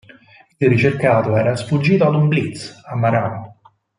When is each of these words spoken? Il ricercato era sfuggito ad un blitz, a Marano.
Il 0.59 0.67
ricercato 0.67 1.35
era 1.37 1.55
sfuggito 1.55 2.07
ad 2.07 2.15
un 2.15 2.27
blitz, 2.27 2.75
a 2.85 2.95
Marano. 2.95 3.59